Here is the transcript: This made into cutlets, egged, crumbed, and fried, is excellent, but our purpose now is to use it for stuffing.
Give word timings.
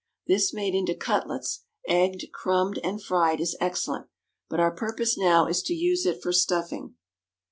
This 0.25 0.51
made 0.51 0.73
into 0.73 0.95
cutlets, 0.95 1.63
egged, 1.87 2.25
crumbed, 2.33 2.79
and 2.83 2.99
fried, 3.03 3.39
is 3.39 3.55
excellent, 3.61 4.07
but 4.49 4.59
our 4.59 4.71
purpose 4.71 5.15
now 5.15 5.45
is 5.45 5.61
to 5.61 5.75
use 5.75 6.07
it 6.07 6.23
for 6.23 6.33
stuffing. 6.33 6.95